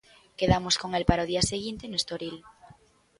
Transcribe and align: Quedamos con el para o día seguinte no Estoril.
Quedamos 0.39 0.75
con 0.81 0.91
el 0.97 1.05
para 1.09 1.25
o 1.25 1.29
día 1.31 1.43
seguinte 1.51 1.85
no 1.89 1.97
Estoril. 2.01 2.35